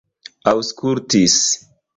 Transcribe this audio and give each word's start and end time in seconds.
aŭskultis 0.51 1.39